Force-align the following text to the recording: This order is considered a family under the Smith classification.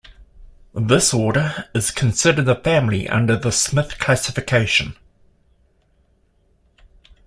This 0.73 1.13
order 1.13 1.69
is 1.75 1.91
considered 1.91 2.47
a 2.49 2.55
family 2.59 3.07
under 3.07 3.37
the 3.37 3.51
Smith 3.51 3.99
classification. 3.99 4.95